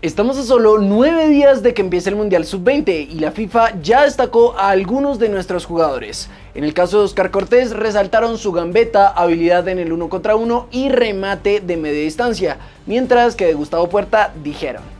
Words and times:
Estamos 0.00 0.38
a 0.38 0.44
solo 0.44 0.78
9 0.78 1.26
días 1.26 1.64
de 1.64 1.74
que 1.74 1.82
empiece 1.82 2.08
el 2.08 2.14
Mundial 2.14 2.44
Sub-20 2.44 3.08
y 3.10 3.18
la 3.18 3.32
FIFA 3.32 3.82
ya 3.82 4.04
destacó 4.04 4.56
a 4.56 4.70
algunos 4.70 5.18
de 5.18 5.28
nuestros 5.28 5.66
jugadores. 5.66 6.30
En 6.54 6.62
el 6.62 6.72
caso 6.72 7.00
de 7.00 7.06
Oscar 7.06 7.32
Cortés 7.32 7.72
resaltaron 7.72 8.38
su 8.38 8.52
gambeta, 8.52 9.08
habilidad 9.08 9.66
en 9.66 9.80
el 9.80 9.92
1 9.92 10.08
contra 10.08 10.36
1 10.36 10.68
y 10.70 10.88
remate 10.88 11.58
de 11.58 11.76
media 11.76 12.02
distancia, 12.02 12.58
mientras 12.86 13.34
que 13.34 13.46
de 13.46 13.54
Gustavo 13.54 13.88
Puerta 13.88 14.32
dijeron. 14.44 14.97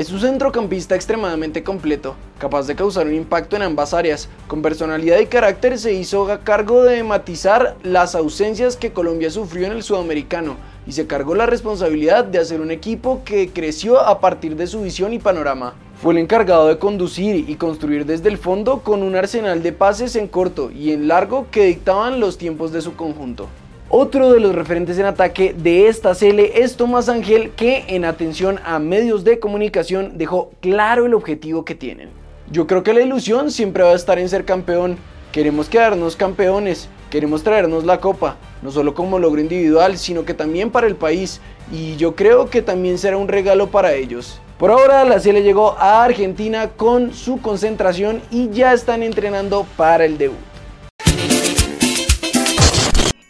Es 0.00 0.10
un 0.10 0.18
centrocampista 0.18 0.94
extremadamente 0.94 1.62
completo, 1.62 2.14
capaz 2.38 2.66
de 2.66 2.74
causar 2.74 3.06
un 3.06 3.14
impacto 3.14 3.56
en 3.56 3.60
ambas 3.60 3.92
áreas. 3.92 4.30
Con 4.48 4.62
personalidad 4.62 5.18
y 5.18 5.26
carácter 5.26 5.78
se 5.78 5.92
hizo 5.92 6.32
a 6.32 6.38
cargo 6.38 6.84
de 6.84 7.04
matizar 7.04 7.76
las 7.82 8.14
ausencias 8.14 8.76
que 8.76 8.94
Colombia 8.94 9.30
sufrió 9.30 9.66
en 9.66 9.72
el 9.72 9.82
sudamericano 9.82 10.56
y 10.86 10.92
se 10.92 11.06
cargó 11.06 11.34
la 11.34 11.44
responsabilidad 11.44 12.24
de 12.24 12.38
hacer 12.38 12.62
un 12.62 12.70
equipo 12.70 13.20
que 13.26 13.50
creció 13.50 14.00
a 14.00 14.20
partir 14.20 14.56
de 14.56 14.68
su 14.68 14.80
visión 14.80 15.12
y 15.12 15.18
panorama. 15.18 15.74
Fue 16.00 16.14
el 16.14 16.18
encargado 16.20 16.68
de 16.68 16.78
conducir 16.78 17.44
y 17.46 17.56
construir 17.56 18.06
desde 18.06 18.30
el 18.30 18.38
fondo 18.38 18.80
con 18.80 19.02
un 19.02 19.16
arsenal 19.16 19.62
de 19.62 19.72
pases 19.72 20.16
en 20.16 20.28
corto 20.28 20.70
y 20.70 20.92
en 20.92 21.08
largo 21.08 21.48
que 21.50 21.66
dictaban 21.66 22.20
los 22.20 22.38
tiempos 22.38 22.72
de 22.72 22.80
su 22.80 22.96
conjunto. 22.96 23.48
Otro 23.92 24.32
de 24.32 24.38
los 24.38 24.54
referentes 24.54 24.98
en 24.98 25.06
ataque 25.06 25.52
de 25.52 25.88
esta 25.88 26.14
cele 26.14 26.62
es 26.62 26.76
Tomás 26.76 27.08
Ángel 27.08 27.50
que 27.56 27.86
en 27.88 28.04
atención 28.04 28.60
a 28.64 28.78
medios 28.78 29.24
de 29.24 29.40
comunicación 29.40 30.16
dejó 30.16 30.52
claro 30.60 31.06
el 31.06 31.14
objetivo 31.14 31.64
que 31.64 31.74
tienen. 31.74 32.08
Yo 32.52 32.68
creo 32.68 32.84
que 32.84 32.94
la 32.94 33.00
ilusión 33.00 33.50
siempre 33.50 33.82
va 33.82 33.90
a 33.90 33.96
estar 33.96 34.20
en 34.20 34.28
ser 34.28 34.44
campeón. 34.44 34.96
Queremos 35.32 35.68
quedarnos 35.68 36.14
campeones, 36.14 36.88
queremos 37.10 37.42
traernos 37.42 37.82
la 37.82 37.98
copa, 37.98 38.36
no 38.62 38.70
solo 38.70 38.94
como 38.94 39.18
logro 39.18 39.40
individual, 39.40 39.98
sino 39.98 40.24
que 40.24 40.34
también 40.34 40.70
para 40.70 40.86
el 40.86 40.94
país 40.94 41.40
y 41.72 41.96
yo 41.96 42.14
creo 42.14 42.48
que 42.48 42.62
también 42.62 42.96
será 42.96 43.16
un 43.16 43.26
regalo 43.26 43.72
para 43.72 43.94
ellos. 43.94 44.40
Por 44.56 44.70
ahora 44.70 45.04
la 45.04 45.18
Cele 45.18 45.42
llegó 45.42 45.76
a 45.80 46.04
Argentina 46.04 46.68
con 46.76 47.12
su 47.12 47.40
concentración 47.40 48.22
y 48.30 48.50
ya 48.50 48.72
están 48.72 49.02
entrenando 49.02 49.66
para 49.76 50.04
el 50.04 50.16
debut. 50.16 50.49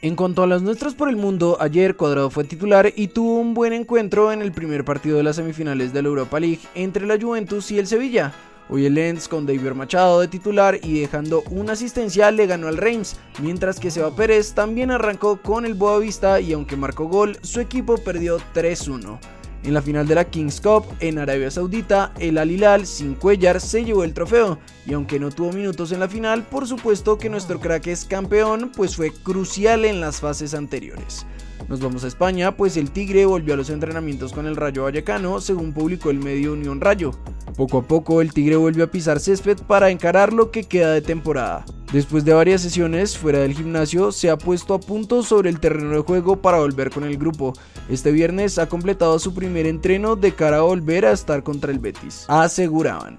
En 0.02 0.16
cuanto 0.16 0.42
a 0.42 0.46
las 0.46 0.62
nuestras 0.62 0.94
por 0.94 1.10
el 1.10 1.16
mundo, 1.16 1.58
ayer 1.60 1.94
Cuadrado 1.94 2.30
fue 2.30 2.44
titular 2.44 2.90
y 2.96 3.08
tuvo 3.08 3.38
un 3.38 3.52
buen 3.52 3.74
encuentro 3.74 4.32
en 4.32 4.40
el 4.40 4.50
primer 4.50 4.82
partido 4.82 5.18
de 5.18 5.22
las 5.22 5.36
semifinales 5.36 5.92
de 5.92 6.00
la 6.00 6.08
Europa 6.08 6.40
League 6.40 6.60
entre 6.74 7.06
la 7.06 7.20
Juventus 7.20 7.70
y 7.70 7.78
el 7.78 7.86
Sevilla. 7.86 8.32
Hoy 8.70 8.86
el 8.86 8.94
Lens 8.94 9.28
con 9.28 9.44
David 9.44 9.72
Machado 9.72 10.22
de 10.22 10.28
titular 10.28 10.78
y 10.82 11.00
dejando 11.00 11.42
una 11.50 11.72
asistencia 11.72 12.30
le 12.30 12.46
ganó 12.46 12.68
al 12.68 12.78
Reims, 12.78 13.20
mientras 13.42 13.78
que 13.78 13.90
Seba 13.90 14.16
Pérez 14.16 14.54
también 14.54 14.90
arrancó 14.90 15.36
con 15.42 15.66
el 15.66 15.74
Boavista 15.74 16.40
y 16.40 16.54
aunque 16.54 16.76
marcó 16.76 17.04
gol, 17.04 17.36
su 17.42 17.60
equipo 17.60 17.98
perdió 17.98 18.38
3-1. 18.54 19.18
En 19.62 19.74
la 19.74 19.82
final 19.82 20.06
de 20.06 20.14
la 20.14 20.24
Kings 20.24 20.60
Cup 20.60 20.86
en 21.00 21.18
Arabia 21.18 21.50
Saudita, 21.50 22.14
el 22.18 22.38
Al 22.38 22.50
Hilal 22.50 22.86
sin 22.86 23.14
Cuellar 23.14 23.60
se 23.60 23.84
llevó 23.84 24.04
el 24.04 24.14
trofeo 24.14 24.58
y 24.86 24.94
aunque 24.94 25.20
no 25.20 25.30
tuvo 25.30 25.52
minutos 25.52 25.92
en 25.92 26.00
la 26.00 26.08
final, 26.08 26.44
por 26.44 26.66
supuesto 26.66 27.18
que 27.18 27.28
nuestro 27.28 27.60
crack 27.60 27.86
es 27.88 28.06
campeón, 28.06 28.72
pues 28.74 28.96
fue 28.96 29.12
crucial 29.12 29.84
en 29.84 30.00
las 30.00 30.20
fases 30.20 30.54
anteriores. 30.54 31.26
Nos 31.68 31.80
vamos 31.80 32.04
a 32.04 32.08
España, 32.08 32.56
pues 32.56 32.78
el 32.78 32.90
Tigre 32.90 33.26
volvió 33.26 33.52
a 33.52 33.56
los 33.58 33.68
entrenamientos 33.68 34.32
con 34.32 34.46
el 34.46 34.56
Rayo 34.56 34.84
Vallecano, 34.84 35.40
según 35.40 35.74
publicó 35.74 36.10
el 36.10 36.18
medio 36.18 36.54
Unión 36.54 36.80
Rayo. 36.80 37.12
Poco 37.54 37.78
a 37.78 37.82
poco 37.82 38.22
el 38.22 38.32
Tigre 38.32 38.56
volvió 38.56 38.84
a 38.84 38.90
pisar 38.90 39.20
césped 39.20 39.58
para 39.66 39.90
encarar 39.90 40.32
lo 40.32 40.50
que 40.50 40.64
queda 40.64 40.92
de 40.92 41.02
temporada. 41.02 41.66
Después 41.92 42.24
de 42.24 42.32
varias 42.32 42.60
sesiones 42.62 43.18
fuera 43.18 43.40
del 43.40 43.52
gimnasio, 43.52 44.12
se 44.12 44.30
ha 44.30 44.38
puesto 44.38 44.74
a 44.74 44.80
punto 44.80 45.24
sobre 45.24 45.50
el 45.50 45.58
terreno 45.58 45.90
de 45.90 45.98
juego 45.98 46.36
para 46.36 46.60
volver 46.60 46.90
con 46.90 47.02
el 47.02 47.18
grupo. 47.18 47.52
Este 47.88 48.12
viernes 48.12 48.58
ha 48.58 48.68
completado 48.68 49.18
su 49.18 49.34
primer 49.34 49.66
entreno 49.66 50.14
de 50.14 50.32
cara 50.32 50.58
a 50.58 50.62
volver 50.62 51.04
a 51.04 51.10
estar 51.10 51.42
contra 51.42 51.72
el 51.72 51.80
Betis, 51.80 52.26
aseguraban. 52.28 53.18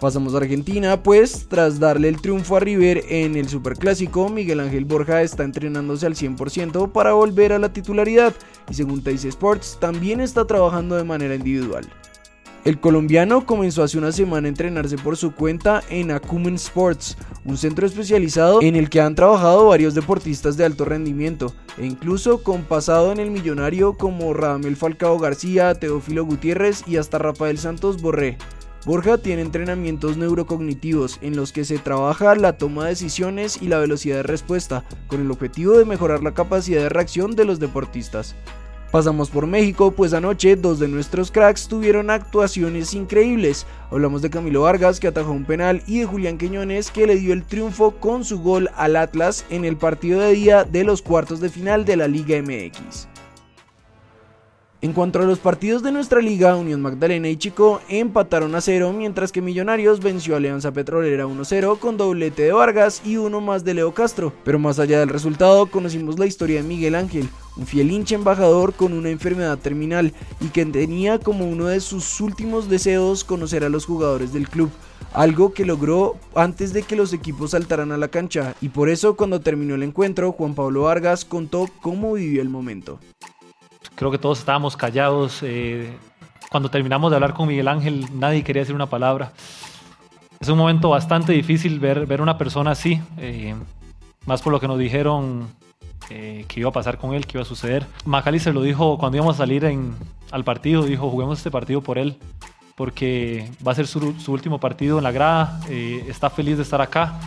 Pasamos 0.00 0.34
a 0.34 0.36
Argentina, 0.36 1.02
pues 1.02 1.48
tras 1.48 1.80
darle 1.80 2.08
el 2.08 2.20
triunfo 2.20 2.56
a 2.56 2.60
River 2.60 3.04
en 3.08 3.34
el 3.34 3.48
Superclásico, 3.48 4.28
Miguel 4.28 4.60
Ángel 4.60 4.84
Borja 4.84 5.22
está 5.22 5.42
entrenándose 5.42 6.06
al 6.06 6.14
100% 6.14 6.92
para 6.92 7.14
volver 7.14 7.52
a 7.52 7.58
la 7.58 7.72
titularidad 7.72 8.32
y 8.70 8.74
según 8.74 9.02
Teis 9.02 9.24
Sports 9.24 9.76
también 9.80 10.20
está 10.20 10.46
trabajando 10.46 10.94
de 10.94 11.04
manera 11.04 11.34
individual. 11.34 11.88
El 12.64 12.80
colombiano 12.80 13.44
comenzó 13.44 13.82
hace 13.82 13.98
una 13.98 14.10
semana 14.10 14.46
a 14.46 14.48
entrenarse 14.48 14.96
por 14.96 15.18
su 15.18 15.32
cuenta 15.34 15.82
en 15.90 16.10
Acumen 16.10 16.54
Sports, 16.54 17.18
un 17.44 17.58
centro 17.58 17.86
especializado 17.86 18.62
en 18.62 18.74
el 18.74 18.88
que 18.88 19.02
han 19.02 19.14
trabajado 19.14 19.66
varios 19.66 19.92
deportistas 19.92 20.56
de 20.56 20.64
alto 20.64 20.86
rendimiento, 20.86 21.54
e 21.76 21.84
incluso 21.84 22.42
con 22.42 22.62
pasado 22.62 23.12
en 23.12 23.20
el 23.20 23.30
millonario 23.30 23.98
como 23.98 24.32
Radamel 24.32 24.76
Falcao 24.76 25.18
García, 25.18 25.74
Teófilo 25.74 26.24
Gutiérrez 26.24 26.84
y 26.86 26.96
hasta 26.96 27.18
Rafael 27.18 27.58
Santos 27.58 28.00
Borré. 28.00 28.38
Borja 28.86 29.18
tiene 29.18 29.42
entrenamientos 29.42 30.16
neurocognitivos 30.16 31.18
en 31.20 31.36
los 31.36 31.52
que 31.52 31.66
se 31.66 31.76
trabaja 31.76 32.34
la 32.34 32.56
toma 32.56 32.84
de 32.84 32.90
decisiones 32.90 33.60
y 33.60 33.68
la 33.68 33.78
velocidad 33.78 34.16
de 34.16 34.22
respuesta, 34.22 34.84
con 35.06 35.20
el 35.20 35.30
objetivo 35.30 35.76
de 35.76 35.84
mejorar 35.84 36.22
la 36.22 36.32
capacidad 36.32 36.80
de 36.80 36.88
reacción 36.88 37.36
de 37.36 37.44
los 37.44 37.60
deportistas. 37.60 38.34
Pasamos 38.94 39.28
por 39.28 39.48
México, 39.48 39.90
pues 39.90 40.14
anoche 40.14 40.54
dos 40.54 40.78
de 40.78 40.86
nuestros 40.86 41.32
cracks 41.32 41.66
tuvieron 41.66 42.10
actuaciones 42.10 42.94
increíbles. 42.94 43.66
Hablamos 43.90 44.22
de 44.22 44.30
Camilo 44.30 44.62
Vargas 44.62 45.00
que 45.00 45.08
atajó 45.08 45.32
un 45.32 45.44
penal 45.44 45.82
y 45.88 45.98
de 45.98 46.06
Julián 46.06 46.38
Quiñones 46.38 46.92
que 46.92 47.08
le 47.08 47.16
dio 47.16 47.32
el 47.32 47.42
triunfo 47.42 47.96
con 47.96 48.24
su 48.24 48.38
gol 48.38 48.70
al 48.76 48.94
Atlas 48.94 49.46
en 49.50 49.64
el 49.64 49.76
partido 49.76 50.20
de 50.20 50.34
día 50.34 50.62
de 50.62 50.84
los 50.84 51.02
cuartos 51.02 51.40
de 51.40 51.48
final 51.48 51.84
de 51.84 51.96
la 51.96 52.06
Liga 52.06 52.40
MX. 52.40 53.08
En 54.84 54.92
cuanto 54.92 55.18
a 55.18 55.24
los 55.24 55.38
partidos 55.38 55.82
de 55.82 55.92
nuestra 55.92 56.20
liga, 56.20 56.56
Unión 56.56 56.82
Magdalena 56.82 57.30
y 57.30 57.38
Chico 57.38 57.80
empataron 57.88 58.54
a 58.54 58.60
cero, 58.60 58.92
mientras 58.92 59.32
que 59.32 59.40
Millonarios 59.40 60.00
venció 60.00 60.34
a 60.34 60.36
Alianza 60.36 60.72
Petrolera 60.72 61.26
1-0 61.26 61.78
con 61.78 61.96
doblete 61.96 62.42
de 62.42 62.52
Vargas 62.52 63.00
y 63.02 63.16
uno 63.16 63.40
más 63.40 63.64
de 63.64 63.72
Leo 63.72 63.94
Castro. 63.94 64.34
Pero 64.44 64.58
más 64.58 64.78
allá 64.78 65.00
del 65.00 65.08
resultado, 65.08 65.70
conocimos 65.70 66.18
la 66.18 66.26
historia 66.26 66.60
de 66.60 66.68
Miguel 66.68 66.96
Ángel, 66.96 67.30
un 67.56 67.66
fiel 67.66 67.90
hincha 67.92 68.14
embajador 68.14 68.74
con 68.74 68.92
una 68.92 69.08
enfermedad 69.08 69.56
terminal 69.56 70.12
y 70.38 70.48
que 70.48 70.66
tenía 70.66 71.18
como 71.18 71.48
uno 71.48 71.64
de 71.68 71.80
sus 71.80 72.20
últimos 72.20 72.68
deseos 72.68 73.24
conocer 73.24 73.64
a 73.64 73.70
los 73.70 73.86
jugadores 73.86 74.34
del 74.34 74.50
club 74.50 74.68
algo 75.14 75.54
que 75.54 75.64
logró 75.64 76.16
antes 76.34 76.74
de 76.74 76.82
que 76.82 76.96
los 76.96 77.14
equipos 77.14 77.52
saltaran 77.52 77.90
a 77.92 77.96
la 77.96 78.08
cancha 78.08 78.54
y 78.60 78.68
por 78.68 78.90
eso 78.90 79.16
cuando 79.16 79.40
terminó 79.40 79.76
el 79.76 79.82
encuentro 79.82 80.32
Juan 80.32 80.54
Pablo 80.54 80.82
Vargas 80.82 81.24
contó 81.24 81.70
cómo 81.80 82.14
vivió 82.14 82.42
el 82.42 82.50
momento. 82.50 82.98
Creo 84.04 84.12
que 84.12 84.18
todos 84.18 84.40
estábamos 84.40 84.76
callados. 84.76 85.38
Eh, 85.42 85.96
cuando 86.50 86.68
terminamos 86.68 87.10
de 87.10 87.16
hablar 87.16 87.32
con 87.32 87.48
Miguel 87.48 87.68
Ángel, 87.68 88.06
nadie 88.12 88.44
quería 88.44 88.60
decir 88.60 88.74
una 88.74 88.84
palabra. 88.84 89.32
Es 90.38 90.50
un 90.50 90.58
momento 90.58 90.90
bastante 90.90 91.32
difícil 91.32 91.80
ver, 91.80 92.04
ver 92.04 92.20
una 92.20 92.36
persona 92.36 92.72
así, 92.72 93.00
eh, 93.16 93.54
más 94.26 94.42
por 94.42 94.52
lo 94.52 94.60
que 94.60 94.68
nos 94.68 94.78
dijeron 94.78 95.48
eh, 96.10 96.44
que 96.48 96.60
iba 96.60 96.68
a 96.68 96.72
pasar 96.74 96.98
con 96.98 97.14
él, 97.14 97.26
que 97.26 97.38
iba 97.38 97.44
a 97.44 97.46
suceder. 97.46 97.86
Macali 98.04 98.40
se 98.40 98.52
lo 98.52 98.60
dijo 98.60 98.98
cuando 98.98 99.16
íbamos 99.16 99.36
a 99.36 99.38
salir 99.38 99.64
en, 99.64 99.94
al 100.30 100.44
partido, 100.44 100.82
dijo, 100.82 101.08
juguemos 101.08 101.38
este 101.38 101.50
partido 101.50 101.80
por 101.80 101.96
él, 101.96 102.18
porque 102.74 103.50
va 103.66 103.72
a 103.72 103.74
ser 103.74 103.86
su, 103.86 104.12
su 104.20 104.32
último 104.32 104.60
partido 104.60 104.98
en 104.98 105.04
la 105.04 105.12
grada, 105.12 105.60
está 105.70 106.28
feliz 106.28 106.58
de 106.58 106.62
estar 106.62 106.82
acá 106.82 107.18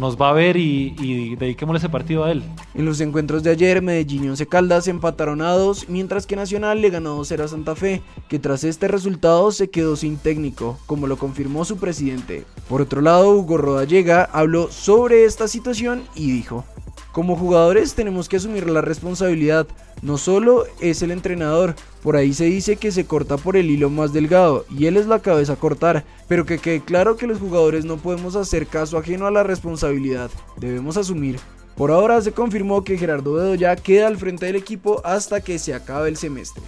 nos 0.00 0.20
va 0.20 0.30
a 0.30 0.32
ver 0.32 0.56
y, 0.56 0.94
y 0.98 1.36
dediquémosle 1.36 1.78
ese 1.78 1.88
partido 1.88 2.24
a 2.24 2.32
él. 2.32 2.42
En 2.74 2.86
los 2.86 3.00
encuentros 3.00 3.42
de 3.42 3.50
ayer, 3.50 3.82
Medellín 3.82 4.24
y 4.24 4.28
Once 4.28 4.46
Caldas 4.46 4.88
empataron 4.88 5.42
a 5.42 5.52
dos, 5.52 5.88
mientras 5.88 6.26
que 6.26 6.36
Nacional 6.36 6.80
le 6.80 6.90
ganó 6.90 7.20
2-0 7.20 7.40
a 7.44 7.48
Santa 7.48 7.76
Fe, 7.76 8.02
que 8.28 8.38
tras 8.38 8.64
este 8.64 8.88
resultado 8.88 9.52
se 9.52 9.70
quedó 9.70 9.96
sin 9.96 10.16
técnico, 10.16 10.78
como 10.86 11.06
lo 11.06 11.16
confirmó 11.16 11.64
su 11.64 11.76
presidente. 11.76 12.44
Por 12.68 12.80
otro 12.80 13.00
lado, 13.00 13.30
Hugo 13.30 13.58
Rodallega 13.58 14.24
habló 14.32 14.70
sobre 14.70 15.24
esta 15.24 15.46
situación 15.46 16.02
y 16.14 16.30
dijo: 16.30 16.64
como 17.12 17.36
jugadores 17.36 17.94
tenemos 17.94 18.28
que 18.28 18.36
asumir 18.36 18.68
la 18.68 18.80
responsabilidad. 18.80 19.66
No 20.02 20.16
solo 20.16 20.64
es 20.80 21.02
el 21.02 21.10
entrenador, 21.10 21.74
por 22.02 22.16
ahí 22.16 22.32
se 22.32 22.44
dice 22.44 22.76
que 22.76 22.92
se 22.92 23.04
corta 23.04 23.36
por 23.36 23.56
el 23.56 23.70
hilo 23.70 23.90
más 23.90 24.12
delgado 24.12 24.64
y 24.70 24.86
él 24.86 24.96
es 24.96 25.06
la 25.06 25.20
cabeza 25.20 25.54
a 25.54 25.56
cortar, 25.56 26.04
pero 26.28 26.46
que 26.46 26.58
quede 26.58 26.80
claro 26.80 27.16
que 27.16 27.26
los 27.26 27.38
jugadores 27.38 27.84
no 27.84 27.96
podemos 27.96 28.36
hacer 28.36 28.66
caso 28.66 28.96
ajeno 28.98 29.26
a 29.26 29.30
la 29.30 29.42
responsabilidad, 29.42 30.30
debemos 30.56 30.96
asumir. 30.96 31.38
Por 31.76 31.90
ahora 31.90 32.20
se 32.20 32.32
confirmó 32.32 32.84
que 32.84 32.98
Gerardo 32.98 33.34
Bedoya 33.34 33.74
queda 33.76 34.06
al 34.06 34.18
frente 34.18 34.46
del 34.46 34.56
equipo 34.56 35.00
hasta 35.04 35.40
que 35.40 35.58
se 35.58 35.72
acabe 35.72 36.08
el 36.10 36.16
semestre. 36.16 36.62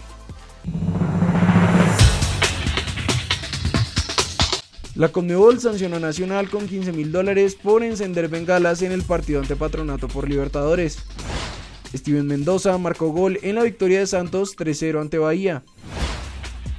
La 5.03 5.09
Conmebol 5.09 5.59
sancionó 5.59 5.97
a 5.97 5.99
Nacional 5.99 6.49
con 6.49 6.69
15 6.69 6.93
mil 6.93 7.11
dólares 7.11 7.57
por 7.61 7.83
encender 7.83 8.29
bengalas 8.29 8.83
en 8.83 8.93
el 8.93 9.03
partido 9.03 9.41
ante 9.41 9.57
Patronato 9.57 10.07
por 10.07 10.29
Libertadores. 10.29 10.97
Steven 11.93 12.25
Mendoza 12.25 12.79
marcó 12.79 13.09
gol 13.09 13.41
en 13.43 13.57
la 13.57 13.65
victoria 13.65 13.99
de 13.99 14.07
Santos 14.07 14.57
3-0 14.57 15.01
ante 15.01 15.19
Bahía. 15.19 15.65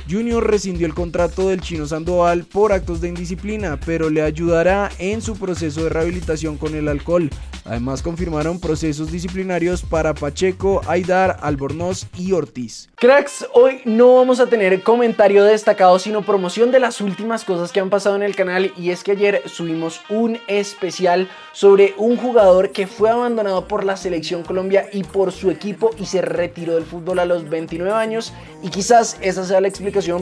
Junior 0.09 0.45
rescindió 0.45 0.85
el 0.85 0.93
contrato 0.93 1.49
del 1.49 1.61
chino 1.61 1.85
Sandoval 1.85 2.43
por 2.43 2.73
actos 2.73 2.99
de 3.01 3.07
indisciplina, 3.07 3.79
pero 3.85 4.09
le 4.09 4.21
ayudará 4.21 4.89
en 4.99 5.21
su 5.21 5.37
proceso 5.37 5.83
de 5.83 5.89
rehabilitación 5.89 6.57
con 6.57 6.75
el 6.75 6.87
alcohol. 6.87 7.29
Además 7.65 8.01
confirmaron 8.01 8.59
procesos 8.59 9.09
disciplinarios 9.09 9.83
para 9.83 10.13
Pacheco, 10.13 10.81
Aidar, 10.85 11.37
Albornoz 11.41 12.07
y 12.17 12.33
Ortiz. 12.33 12.89
Cracks, 12.95 13.47
hoy 13.53 13.81
no 13.85 14.15
vamos 14.15 14.41
a 14.41 14.47
tener 14.47 14.83
comentario 14.83 15.45
destacado, 15.45 15.97
sino 15.97 16.23
promoción 16.23 16.71
de 16.71 16.81
las 16.81 16.99
últimas 16.99 17.45
cosas 17.45 17.71
que 17.71 17.79
han 17.79 17.89
pasado 17.89 18.17
en 18.17 18.23
el 18.23 18.35
canal 18.35 18.73
y 18.77 18.89
es 18.89 19.03
que 19.03 19.11
ayer 19.11 19.43
subimos 19.45 20.01
un 20.09 20.39
especial 20.47 21.29
sobre 21.53 21.93
un 21.97 22.17
jugador 22.17 22.71
que 22.71 22.87
fue 22.87 23.09
abandonado 23.09 23.67
por 23.67 23.85
la 23.85 23.95
selección 23.95 24.43
Colombia 24.43 24.89
y 24.91 25.03
por 25.03 25.31
su 25.31 25.49
equipo 25.49 25.91
y 25.97 26.05
se 26.05 26.21
retiró 26.21 26.75
del 26.75 26.85
fútbol 26.85 27.19
a 27.19 27.25
los 27.25 27.49
29 27.49 27.93
años 27.93 28.33
y 28.61 28.69
quizás 28.69 29.17
esa 29.21 29.45
sea 29.45 29.61
la 29.61 29.69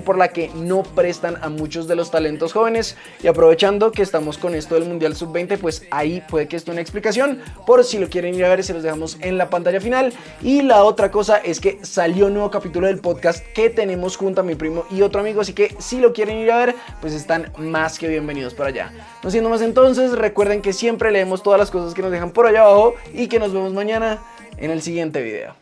por 0.03 0.17
la 0.17 0.27
que 0.27 0.51
no 0.53 0.83
prestan 0.83 1.37
a 1.41 1.47
muchos 1.47 1.87
de 1.87 1.95
los 1.95 2.11
talentos 2.11 2.51
jóvenes. 2.51 2.97
Y 3.23 3.27
aprovechando 3.27 3.91
que 3.91 4.01
estamos 4.01 4.37
con 4.37 4.53
esto 4.53 4.75
del 4.75 4.83
Mundial 4.85 5.15
Sub-20 5.15 5.57
pues 5.59 5.83
ahí 5.91 6.21
puede 6.29 6.49
que 6.49 6.57
esté 6.57 6.71
una 6.71 6.81
explicación. 6.81 7.39
Por 7.65 7.85
si 7.85 7.97
lo 7.97 8.09
quieren 8.09 8.35
ir 8.35 8.43
a 8.43 8.49
ver 8.49 8.63
se 8.65 8.73
los 8.73 8.83
dejamos 8.83 9.17
en 9.21 9.37
la 9.37 9.49
pantalla 9.49 9.79
final. 9.79 10.11
Y 10.41 10.61
la 10.61 10.83
otra 10.83 11.09
cosa 11.09 11.37
es 11.37 11.61
que 11.61 11.79
salió 11.83 12.27
un 12.27 12.33
nuevo 12.33 12.51
capítulo 12.51 12.87
del 12.87 12.99
podcast 12.99 13.45
que 13.53 13.69
tenemos 13.69 14.17
junto 14.17 14.41
a 14.41 14.43
mi 14.43 14.55
primo 14.55 14.85
y 14.91 15.03
otro 15.03 15.21
amigo. 15.21 15.39
Así 15.39 15.53
que 15.53 15.73
si 15.79 15.99
lo 15.99 16.11
quieren 16.11 16.37
ir 16.37 16.51
a 16.51 16.57
ver 16.57 16.75
pues 16.99 17.13
están 17.13 17.51
más 17.57 17.97
que 17.97 18.09
bienvenidos 18.09 18.53
para 18.53 18.69
allá. 18.69 18.91
No 19.23 19.31
siendo 19.31 19.49
más 19.49 19.61
entonces 19.61 20.11
recuerden 20.11 20.61
que 20.61 20.73
siempre 20.73 21.11
leemos 21.11 21.43
todas 21.43 21.59
las 21.59 21.71
cosas 21.71 21.93
que 21.93 22.01
nos 22.01 22.11
dejan 22.11 22.31
por 22.31 22.45
allá 22.45 22.63
abajo 22.63 22.95
y 23.13 23.27
que 23.27 23.39
nos 23.39 23.53
vemos 23.53 23.73
mañana 23.73 24.19
en 24.57 24.69
el 24.69 24.81
siguiente 24.81 25.21
video 25.21 25.55